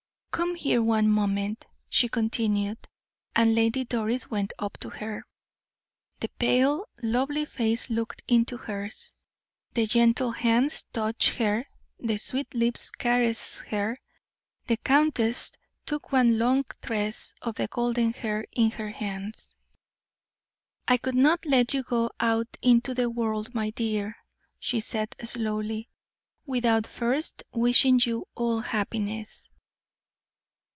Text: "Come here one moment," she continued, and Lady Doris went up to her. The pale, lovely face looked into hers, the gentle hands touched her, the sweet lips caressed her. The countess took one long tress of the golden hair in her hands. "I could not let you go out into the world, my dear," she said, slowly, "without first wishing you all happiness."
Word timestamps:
"Come 0.33 0.55
here 0.55 0.81
one 0.81 1.07
moment," 1.09 1.67
she 1.89 2.07
continued, 2.07 2.87
and 3.35 3.53
Lady 3.53 3.83
Doris 3.83 4.29
went 4.31 4.53
up 4.57 4.77
to 4.79 4.89
her. 4.89 5.23
The 6.19 6.29
pale, 6.39 6.87
lovely 7.03 7.45
face 7.45 7.89
looked 7.91 8.23
into 8.27 8.55
hers, 8.57 9.13
the 9.73 9.85
gentle 9.85 10.31
hands 10.31 10.83
touched 10.93 11.35
her, 11.37 11.65
the 11.99 12.17
sweet 12.17 12.55
lips 12.55 12.89
caressed 12.89 13.59
her. 13.67 13.97
The 14.67 14.77
countess 14.77 15.51
took 15.85 16.11
one 16.11 16.39
long 16.39 16.63
tress 16.81 17.35
of 17.43 17.55
the 17.55 17.67
golden 17.67 18.13
hair 18.13 18.45
in 18.53 18.71
her 18.71 18.89
hands. 18.89 19.53
"I 20.87 20.97
could 20.97 21.15
not 21.15 21.45
let 21.45 21.73
you 21.75 21.83
go 21.83 22.09
out 22.21 22.47
into 22.63 22.93
the 22.95 23.09
world, 23.11 23.53
my 23.53 23.69
dear," 23.71 24.15
she 24.59 24.79
said, 24.79 25.13
slowly, 25.23 25.89
"without 26.47 26.87
first 26.87 27.43
wishing 27.51 27.99
you 28.01 28.27
all 28.33 28.61
happiness." 28.61 29.49